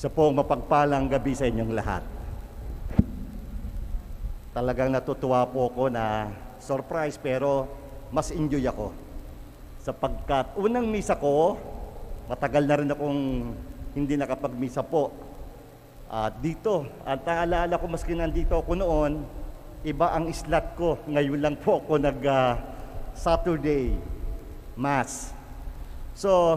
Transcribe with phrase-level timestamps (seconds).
[0.00, 2.00] Isa po mapagpalang gabi sa inyong lahat.
[4.56, 7.68] Talagang natutuwa po ako na surprise pero
[8.08, 8.96] mas enjoy ako.
[9.84, 11.60] Sapagkat unang misa ko,
[12.32, 13.20] matagal na rin akong
[13.92, 15.12] hindi nakapagmisa po.
[16.08, 19.20] At dito, at naalala ko maski nandito ako noon,
[19.84, 20.96] iba ang slot ko.
[21.12, 22.56] Ngayon lang po ako nag ah,
[23.12, 24.00] Saturday
[24.80, 25.36] Mass.
[26.16, 26.56] So,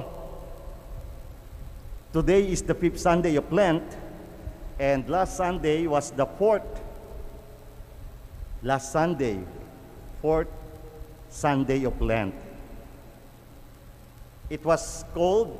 [2.13, 3.81] Today is the fifth Sunday of Lent,
[4.77, 6.61] and last Sunday was the fourth.
[8.61, 9.41] Last Sunday,
[10.21, 10.53] fourth
[11.27, 12.37] Sunday of Lent.
[14.47, 15.57] It was called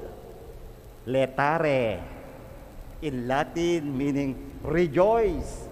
[1.09, 2.05] Letare,
[3.01, 5.65] in Latin meaning rejoice.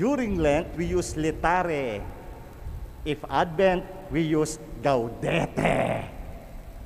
[0.00, 2.00] During Lent, we use Letare.
[3.04, 6.19] If Advent, we use Gaudete.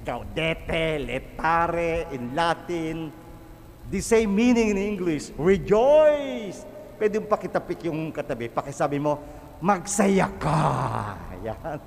[0.04, 3.08] Gaudete, letare in Latin.
[3.88, 6.68] The same meaning in English, rejoice.
[7.00, 9.18] Pwede mo pakitapik yung katabi, pakisabi mo,
[9.64, 10.60] magsaya ka.
[11.48, 11.80] Yan.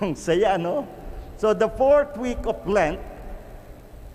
[0.00, 0.88] Ang saya, no?
[1.36, 3.00] So the fourth week of Lent,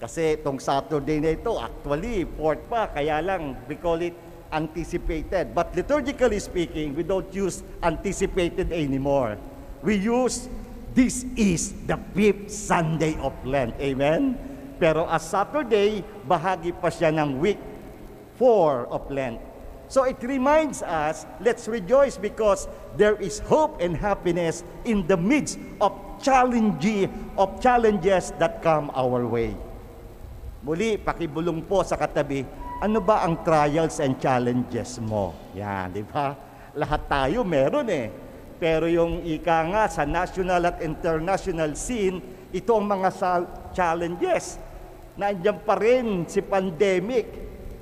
[0.02, 4.14] kasi itong Saturday na ito, actually, fourth pa, kaya lang, we call it
[4.50, 5.53] anticipated.
[5.53, 9.38] But liturgically speaking, we don't use anticipated anymore.
[9.81, 10.50] We use
[10.95, 13.75] This is the fifth Sunday of Lent.
[13.83, 14.39] Amen?
[14.79, 17.59] Pero as Saturday, bahagi pa siya ng week
[18.39, 19.35] 4 of Lent.
[19.91, 25.59] So it reminds us, let's rejoice because there is hope and happiness in the midst
[25.84, 25.91] of
[26.23, 29.51] challenge, of challenges that come our way.
[30.63, 32.47] Muli, pakibulong po sa katabi,
[32.79, 35.35] ano ba ang trials and challenges mo?
[35.59, 36.39] Yan, di ba?
[36.72, 38.07] Lahat tayo meron eh.
[38.55, 42.23] Pero yung ika nga sa national at international scene,
[42.55, 43.09] ito ang mga
[43.75, 44.55] challenges.
[45.19, 47.27] Nandiyan pa rin si pandemic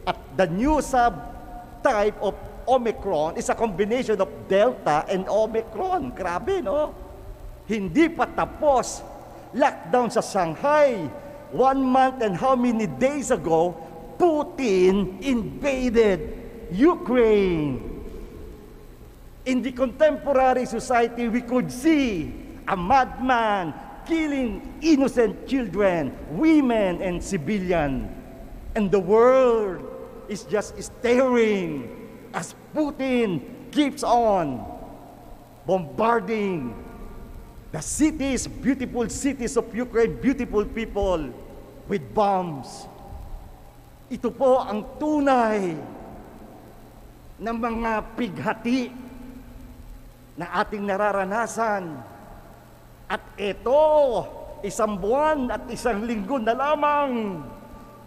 [0.06, 6.16] at the new subtype of Omicron is a combination of Delta and Omicron.
[6.16, 6.95] Grabe, no?
[7.67, 9.03] Hindi pa tapos.
[9.53, 11.05] Lockdown sa Shanghai.
[11.53, 13.78] One month and how many days ago,
[14.17, 16.34] Putin invaded
[16.73, 17.93] Ukraine.
[19.44, 22.31] In the contemporary society, we could see
[22.68, 23.74] a madman
[24.08, 28.08] killing innocent children, women, and civilians.
[28.76, 29.84] And the world
[30.28, 31.92] is just staring
[32.34, 34.64] as Putin keeps on
[35.68, 36.74] bombarding
[37.72, 41.34] the cities, beautiful cities of Ukraine, beautiful people
[41.88, 42.88] with bombs.
[44.08, 45.76] Ito po ang tunay
[47.44, 49.03] ng mga pighati
[50.38, 52.02] na ating nararanasan.
[53.06, 53.86] At ito,
[54.66, 57.44] isang buwan at isang linggo na lamang,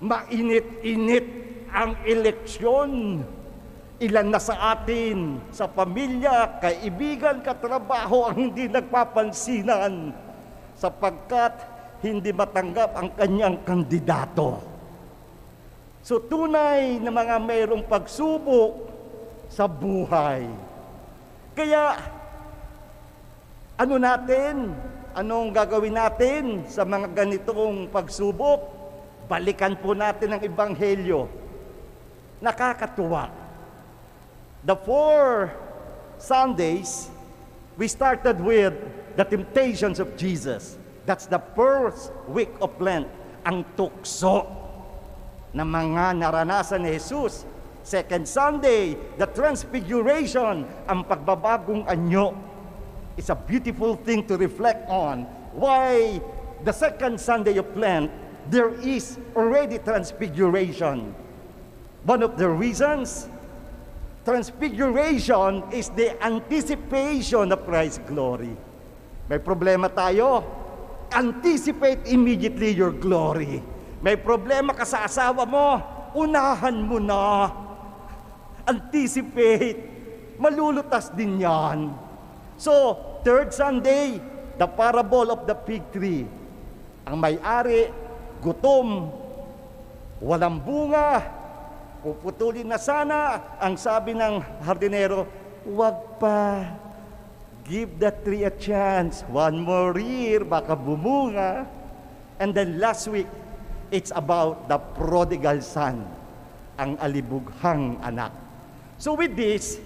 [0.03, 1.27] mainit-init
[1.71, 3.23] ang eleksyon.
[3.97, 10.13] Ilan na sa atin, sa pamilya, kaibigan, katrabaho ang hindi nagpapansinan
[10.77, 11.65] sapagkat
[12.05, 14.61] hindi matanggap ang kanyang kandidato.
[16.05, 18.85] So tunay na mga mayroong pagsubok
[19.49, 20.45] sa buhay.
[21.57, 21.97] Kaya
[23.77, 24.73] ano natin?
[25.17, 28.73] Anong gagawin natin sa mga ganitong pagsubok?
[29.29, 31.29] Balikan po natin ang Ebanghelyo.
[32.41, 33.33] Nakakatuwa.
[34.65, 35.53] The four
[36.17, 37.13] Sundays,
[37.77, 38.77] we started with
[39.17, 40.81] the temptations of Jesus.
[41.05, 43.09] That's the first week of Lent.
[43.45, 44.45] Ang tukso
[45.53, 47.45] ng mga naranasan ni Jesus.
[47.87, 52.56] Second Sunday, the transfiguration, ang pagbabagong anyo
[53.17, 55.25] is a beautiful thing to reflect on.
[55.57, 56.21] Why
[56.65, 58.13] the second Sunday of Lent,
[58.49, 61.15] there is already transfiguration.
[62.05, 63.29] One of the reasons,
[64.25, 68.55] transfiguration is the anticipation of Christ's glory.
[69.27, 70.45] May problema tayo,
[71.11, 73.59] anticipate immediately your glory.
[73.99, 75.83] May problema ka sa asawa mo,
[76.15, 77.51] unahan mo na.
[78.67, 79.99] Anticipate.
[80.39, 82.06] Malulutas din yan.
[82.57, 84.21] So, third Sunday,
[84.57, 86.25] the parable of the fig tree.
[87.05, 87.93] Ang may-ari,
[88.41, 89.13] gutom,
[90.19, 91.21] walang bunga,
[92.01, 93.45] puputulin na sana.
[93.61, 95.29] Ang sabi ng hardinero,
[95.69, 96.65] wag pa.
[97.67, 99.27] Give the tree a chance.
[99.27, 101.67] One more year, baka bumunga.
[102.39, 103.27] And then last week,
[103.91, 106.07] it's about the prodigal son,
[106.79, 108.31] ang alibughang anak.
[109.03, 109.83] So with this,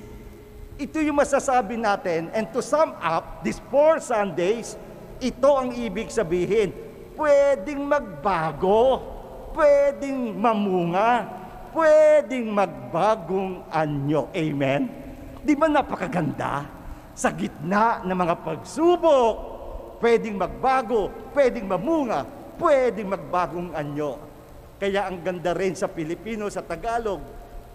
[0.81, 2.33] ito yung masasabi natin.
[2.33, 4.81] And to sum up, these four Sundays,
[5.21, 6.73] ito ang ibig sabihin.
[7.13, 9.05] Pwedeng magbago,
[9.53, 11.29] pwedeng mamunga,
[11.77, 14.33] pwedeng magbagong anyo.
[14.33, 14.89] Amen?
[15.45, 16.65] Di ba napakaganda?
[17.13, 19.35] Sa gitna ng mga pagsubok,
[20.01, 22.25] pwedeng magbago, pwedeng mamunga,
[22.57, 24.17] pwedeng magbagong anyo.
[24.81, 27.21] Kaya ang ganda rin sa Pilipino, sa Tagalog,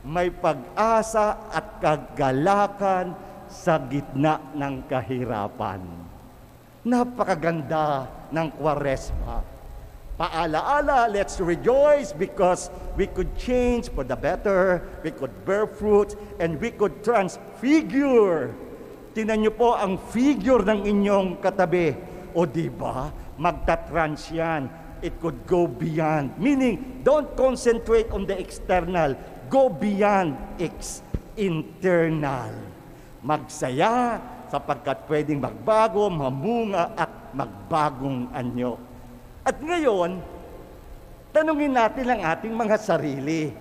[0.06, 3.18] may pag-asa at kagalakan
[3.50, 5.82] sa gitna ng kahirapan.
[6.86, 9.42] Napakaganda ng kwaresma.
[10.16, 16.56] Paalaala, let's rejoice because we could change for the better, we could bear fruit, and
[16.62, 18.56] we could transfigure.
[19.12, 21.98] Tinan niyo po ang figure ng inyong katabi.
[22.32, 23.12] O di ba?
[23.36, 24.72] Magta-trans yan.
[25.04, 26.40] It could go beyond.
[26.40, 29.20] Meaning, don't concentrate on the external.
[29.50, 31.06] Go beyond ex
[31.38, 32.56] internal.
[33.26, 38.80] Magsaya sapagkat pwedeng magbago, mamunga at magbagong anyo.
[39.44, 40.24] At ngayon,
[41.36, 43.52] tanungin natin ang ating mga sarili.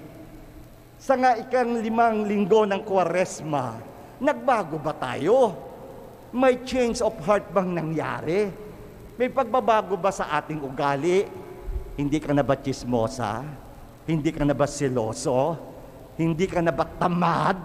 [0.96, 3.76] Sa nga ikang limang linggo ng kwaresma,
[4.22, 5.52] nagbago ba tayo?
[6.30, 8.48] May change of heart bang nangyari?
[9.14, 11.26] May pagbabago ba sa ating ugali?
[11.94, 13.46] Hindi ka na ba chismosa?
[14.06, 15.73] Hindi ka na ba siloso?
[16.14, 17.58] Hindi ka na ba tamad?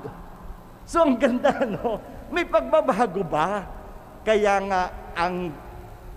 [0.89, 2.01] So ang ganda, no?
[2.33, 3.65] May pagbabago ba?
[4.25, 4.81] Kaya nga
[5.13, 5.53] ang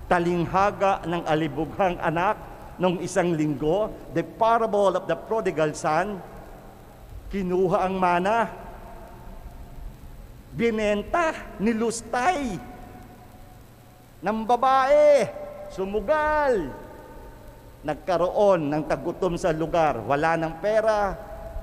[0.09, 2.37] talinghaga ng alibughang anak
[2.77, 6.21] nung isang linggo, the parable of the prodigal son,
[7.33, 8.49] kinuha ang mana,
[10.53, 12.61] binenta, nilustay
[14.21, 15.29] ng babae,
[15.73, 16.73] sumugal,
[17.83, 21.17] nagkaroon ng tagutom sa lugar, wala ng pera,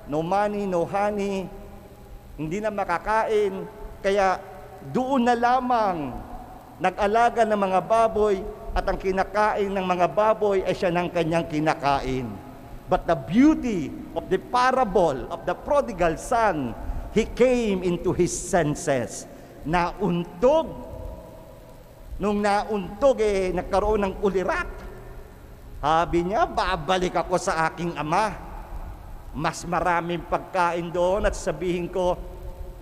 [0.09, 1.45] no money, no honey,
[2.33, 3.69] hindi na makakain,
[4.01, 4.41] kaya
[4.89, 6.17] doon na lamang
[6.81, 8.41] nag-alaga ng mga baboy
[8.73, 12.25] at ang kinakain ng mga baboy ay siya ng kanyang kinakain.
[12.89, 16.73] But the beauty of the parable of the prodigal son,
[17.13, 19.29] he came into his senses.
[19.61, 20.89] Nauntog.
[22.17, 24.69] Nung nauntog eh, nagkaroon ng ulirat.
[25.79, 28.48] Sabi niya, babalik ako sa aking ama.
[29.33, 32.17] Mas maraming pagkain doon at sabihin ko,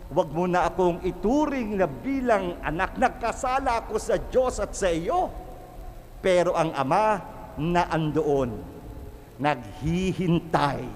[0.08, 2.96] Huwag mo na akong ituring na bilang anak.
[2.96, 5.28] Nagkasala ako sa Diyos at sa iyo.
[6.24, 7.20] Pero ang Ama
[7.60, 8.56] na andoon,
[9.36, 10.88] naghihintay.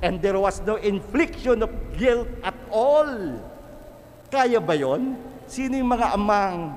[0.00, 3.36] And there was no infliction of guilt at all.
[4.32, 5.16] Kaya ba yon?
[5.44, 6.72] Sino yung mga amang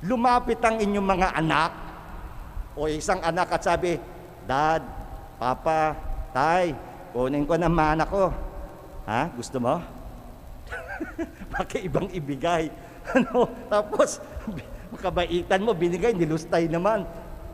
[0.00, 1.72] lumapit ang inyong mga anak
[2.72, 4.00] o isang anak at sabi,
[4.48, 4.80] Dad,
[5.36, 5.92] Papa,
[6.32, 6.72] Tay,
[7.10, 8.30] kunin ko ng mana ko.
[9.06, 9.30] Ha?
[9.34, 9.82] Gusto mo?
[11.86, 12.70] ibang ibigay.
[13.10, 13.48] Ano?
[13.66, 14.22] Tapos,
[14.94, 17.02] makabaitan mo, binigay, nilustay naman.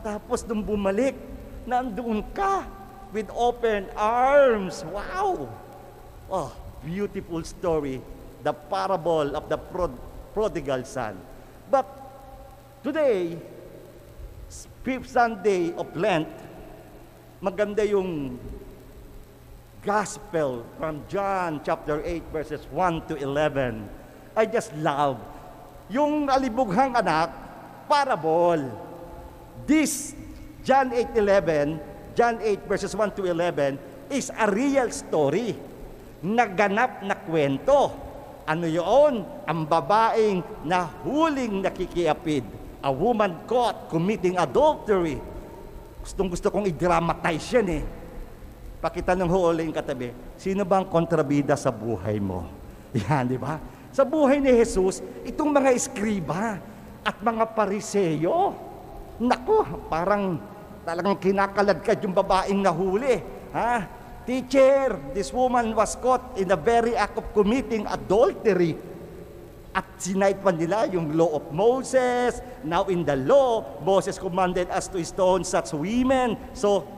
[0.05, 1.17] Tapos, nung bumalik,
[1.65, 2.67] nandoon ka
[3.09, 4.85] with open arms.
[4.91, 5.49] Wow!
[6.27, 6.51] Oh,
[6.83, 8.03] beautiful story.
[8.43, 9.97] The parable of the prod-
[10.35, 11.17] prodigal son.
[11.71, 11.87] But
[12.85, 13.39] today,
[14.83, 16.29] fifth Sunday of Lent,
[17.41, 18.39] maganda yung
[19.87, 23.87] gospel from John chapter 8 verses 1 to 11.
[24.35, 25.15] I just love
[25.87, 27.31] yung alibughang anak,
[27.87, 28.67] parable.
[29.63, 30.11] This
[30.67, 31.79] John 8:11,
[32.19, 33.79] John 8 verses 1 to 11
[34.11, 35.55] is a real story.
[36.19, 37.95] Naganap na kwento.
[38.43, 39.23] Ano yun?
[39.47, 42.43] Ang babaeng na huling nakikiapid.
[42.83, 45.23] A woman caught committing adultery.
[46.03, 47.83] Gustong gusto kong i-dramatize yan eh
[48.77, 52.45] Pakitanong ho ulit katabi, sino bang kontrabida sa buhay mo?
[53.09, 53.57] Yan, di ba?
[53.89, 56.61] Sa buhay ni Jesus, itong mga eskriba
[57.01, 58.53] at mga pariseyo,
[59.17, 60.37] nako, parang
[60.85, 63.17] talagang kinakaladkad yung babaeng nahuli.
[63.57, 63.89] Ha?
[64.29, 68.77] Teacher, this woman was caught in the very act of committing adultery.
[69.73, 72.41] At sinight pa nila yung law of Moses.
[72.61, 76.37] Now in the law, Moses commanded us to stone such women.
[76.53, 76.96] So,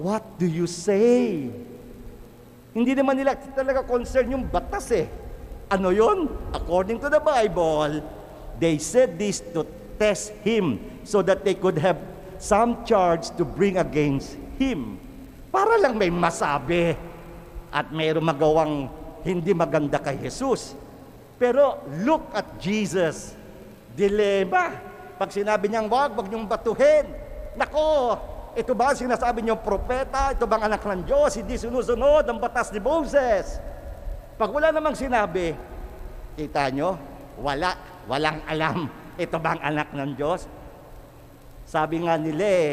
[0.00, 1.52] What do you say?
[2.72, 5.04] Hindi naman nila talaga concern yung batas eh.
[5.68, 6.24] Ano yon?
[6.56, 8.00] According to the Bible,
[8.56, 9.68] they said this to
[10.00, 12.00] test him so that they could have
[12.40, 14.96] some charge to bring against him.
[15.52, 16.96] Para lang may masabi
[17.68, 18.72] at mayroong magawang
[19.20, 20.72] hindi maganda kay Jesus.
[21.36, 23.36] Pero look at Jesus.
[23.92, 24.80] Dilema.
[25.20, 27.04] Pag sinabi niyang wag, wag niyong batuhin.
[27.52, 28.16] Nako,
[28.58, 30.34] ito ba sinasabi niyo propeta?
[30.34, 31.38] Ito bang anak ng Diyos?
[31.38, 33.62] Hindi sinusunod ang batas ni Moses.
[34.34, 35.54] Pag wala namang sinabi,
[36.34, 36.96] kita nyo,
[37.38, 37.76] wala,
[38.10, 38.90] walang alam.
[39.20, 40.48] Ito bang anak ng Diyos?
[41.68, 42.72] Sabi nga nila eh,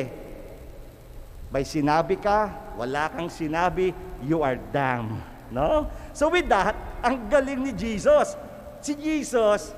[1.47, 3.95] May sinabi ka, wala kang sinabi,
[4.27, 5.15] you are damned.
[5.47, 5.87] No?
[6.11, 8.35] So with that, ang galing ni Jesus.
[8.83, 9.71] Si Jesus,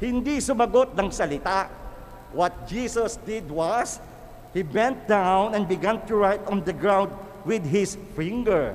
[0.00, 1.68] hindi sumagot ng salita.
[2.32, 4.00] What Jesus did was,
[4.58, 7.14] He bent down and began to write on the ground
[7.46, 8.74] with His finger.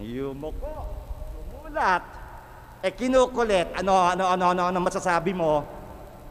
[0.00, 0.96] Yumuko,
[1.28, 2.00] sumulat.
[2.80, 5.60] Eh kinukulit, ano, ano, ano, ano, ano masasabi mo?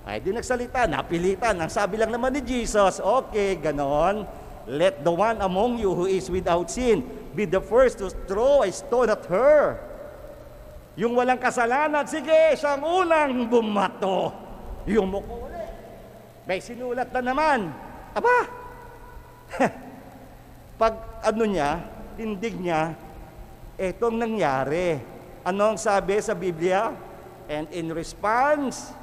[0.02, 1.54] Ay di nagsalita, napilitan.
[1.54, 4.26] Ang sabi lang naman ni Jesus, okay, ganon.
[4.66, 7.06] Let the one among you who is without sin
[7.38, 9.78] be the first to throw a stone at her.
[10.98, 14.34] Yung walang kasalanan, sige, siyang unang bumato.
[14.90, 15.70] Yung muko ulit.
[16.50, 17.85] May sinulat na naman.
[18.16, 18.38] Aba,
[20.80, 21.84] pag ano niya,
[22.16, 22.96] tindig niya,
[23.76, 25.04] etong nangyari.
[25.44, 26.96] Ano ang sabi sa Biblia?
[27.52, 28.96] And in response,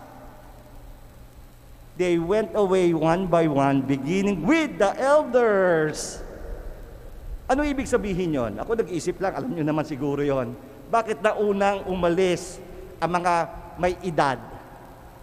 [1.95, 6.19] they went away one by one, beginning with the elders.
[7.47, 8.57] Ano ibig sabihin yon?
[8.65, 10.57] Ako nag-isip lang, alam nyo naman siguro yon.
[10.89, 12.57] Bakit na unang umalis
[12.97, 13.35] ang mga
[13.77, 14.41] may edad?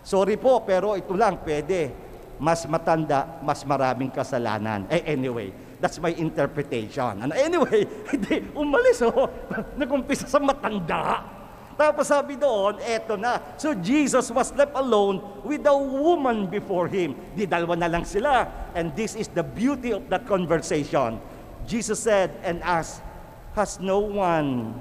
[0.06, 2.09] Sorry po, pero ito lang, pwede.
[2.40, 4.88] Mas matanda, mas maraming kasalanan.
[4.88, 5.52] Eh, anyway,
[5.84, 7.20] that's my interpretation.
[7.20, 7.84] Ano, anyway,
[8.16, 9.28] hindi, umalis oh.
[9.80, 11.20] Nagumpisa sa matanda.
[11.80, 13.40] Tapos sabi doon, eto na.
[13.56, 17.16] So Jesus was left alone with a woman before him.
[17.36, 18.48] Di dalawa na lang sila.
[18.76, 21.20] And this is the beauty of that conversation.
[21.64, 23.00] Jesus said and asked,
[23.56, 24.76] Has no one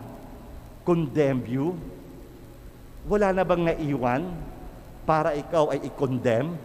[0.83, 1.79] condemned you?
[3.07, 4.35] Wala na bang naiwan
[5.07, 6.59] para ikaw ay i-condemn?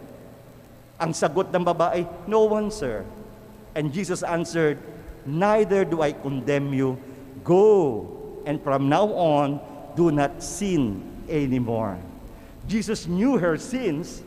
[0.98, 3.02] Ang sagot ng babae, No one, sir.
[3.74, 4.78] And Jesus answered,
[5.26, 7.00] Neither do I condemn you.
[7.42, 8.06] Go,
[8.46, 9.58] and from now on,
[9.96, 11.98] do not sin anymore.
[12.68, 14.22] Jesus knew her sins,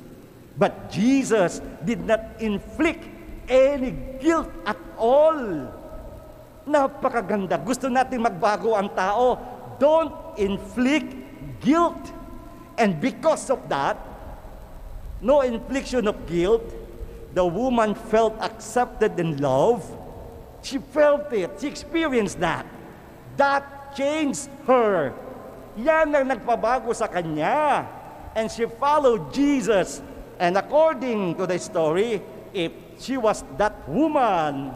[0.57, 3.05] but Jesus did not inflict
[3.49, 5.71] any guilt at all.
[6.67, 7.55] Napakaganda.
[7.63, 9.39] Gusto natin magbago ang tao.
[9.79, 11.15] Don't inflict
[11.63, 12.11] guilt.
[12.77, 13.97] And because of that,
[15.21, 16.63] no infliction of guilt,
[17.33, 19.85] the woman felt accepted and loved.
[20.61, 21.53] She felt it.
[21.61, 22.65] She experienced that.
[23.37, 25.13] That changed her.
[25.77, 27.85] Yan ang nagpabago sa kanya.
[28.33, 30.01] And she followed Jesus.
[30.37, 32.21] And according to the story,
[32.53, 34.73] if she was that woman,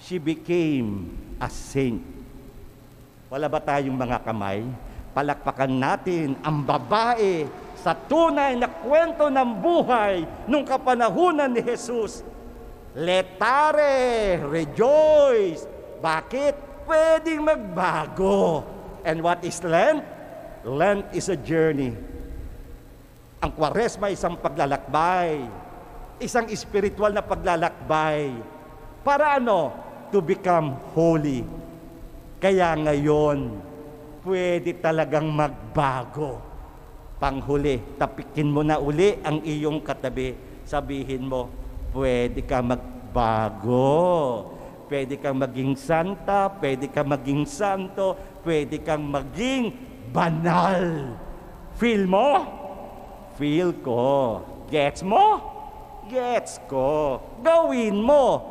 [0.00, 2.00] she became a saint.
[3.28, 4.64] Wala ba tayong mga kamay?
[5.12, 7.44] Palakpakan natin ang babae
[7.80, 12.20] sa tunay na kwento ng buhay nung kapanahunan ni Jesus.
[12.92, 15.64] Letare, rejoice.
[16.04, 16.84] Bakit?
[16.84, 18.66] Pwedeng magbago.
[19.00, 20.04] And what is Lent?
[20.66, 21.96] Lent is a journey.
[23.40, 25.40] Ang kwaresma isang paglalakbay.
[26.20, 28.36] Isang spiritual na paglalakbay.
[29.00, 29.72] Para ano?
[30.12, 31.46] To become holy.
[32.42, 33.62] Kaya ngayon,
[34.26, 36.49] pwede talagang magbago.
[37.20, 40.32] Panghuli, tapikin mo na uli ang iyong katabi.
[40.64, 41.52] Sabihin mo,
[41.92, 44.56] pwede ka magbago.
[44.90, 49.70] Pwede kang maging santa, pwede kang maging santo, pwede kang maging
[50.10, 51.14] banal.
[51.78, 52.42] Feel mo?
[53.38, 54.42] Feel ko.
[54.66, 55.38] Gets mo?
[56.10, 57.22] Gets ko.
[57.38, 58.42] Gawin mo?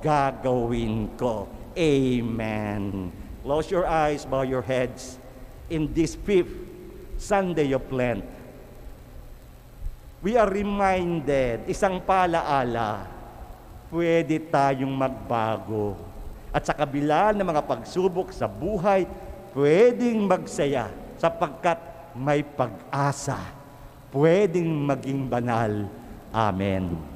[0.00, 1.44] Gagawin ko.
[1.76, 3.12] Amen.
[3.44, 5.20] Close your eyes, bow your heads.
[5.68, 6.71] In this fifth
[7.22, 8.26] Sunday of Lent,
[10.18, 13.06] we are reminded, isang palaala,
[13.94, 15.94] pwede tayong magbago.
[16.50, 19.06] At sa kabila ng mga pagsubok sa buhay,
[19.54, 21.78] pwedeng magsaya sapagkat
[22.18, 23.38] may pag-asa.
[24.10, 25.88] Pwedeng maging banal.
[26.34, 27.11] Amen.